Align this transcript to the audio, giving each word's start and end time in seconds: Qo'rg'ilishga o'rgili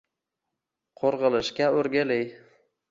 Qo'rg'ilishga 1.03 1.71
o'rgili 1.79 2.21